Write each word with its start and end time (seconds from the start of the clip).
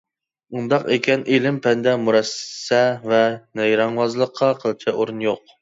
ئۇنداق 0.59 0.87
ئىكەن 0.95 1.25
ئىلىم-پەندە 1.35 1.93
مۇرەسسە 2.07 2.81
ۋە 3.15 3.21
نەيرەڭۋازلىققا 3.63 4.53
قىلچە 4.65 4.97
ئورۇن 4.99 5.25
يوق. 5.31 5.47